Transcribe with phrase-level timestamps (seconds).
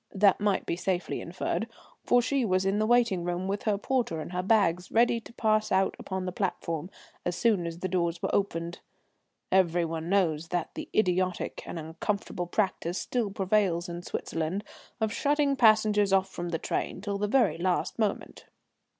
[0.15, 1.67] That might be safely inferred,
[2.03, 5.31] for she was in the waiting room with her porter and her bags, ready to
[5.33, 6.89] pass out upon the platform
[7.23, 8.79] as soon as the doors were opened.
[9.51, 14.63] (Everyone knows that the idiotic and uncomfortable practice still prevails in Switzerland
[14.99, 18.45] of shutting passengers off from the train till the very last moment.)